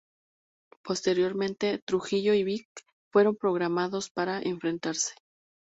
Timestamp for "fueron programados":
3.11-4.09